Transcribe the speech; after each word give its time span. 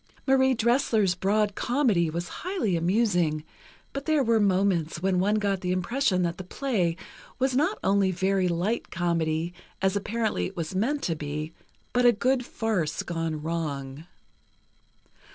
Marie 0.25 0.55
Dressler's 0.55 1.13
broad 1.13 1.53
comedy 1.53 2.09
was 2.09 2.27
highly 2.41 2.75
amusing, 2.75 3.43
but 3.93 4.05
there 4.07 4.23
were 4.23 4.39
moments 4.39 4.99
when 5.03 5.19
one 5.19 5.35
got 5.35 5.61
the 5.61 5.71
impression 5.71 6.23
that 6.23 6.39
the 6.39 6.43
play 6.43 6.97
was 7.37 7.55
not 7.55 7.77
only 7.83 8.09
very 8.09 8.47
light 8.47 8.89
comedy, 8.89 9.53
as 9.79 9.95
apparently 9.95 10.47
it 10.47 10.57
was 10.57 10.73
meant 10.73 11.03
to 11.03 11.15
be, 11.15 11.51
but 11.93 12.03
a 12.03 12.11
good 12.11 12.43
farce 12.43 13.03
gone 13.03 13.43
wrong. 13.43 14.07